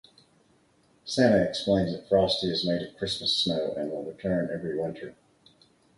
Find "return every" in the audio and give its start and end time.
4.03-4.75